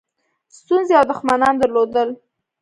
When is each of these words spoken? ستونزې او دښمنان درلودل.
ستونزې 0.57 0.93
او 0.99 1.05
دښمنان 1.11 1.53
درلودل. 1.57 2.09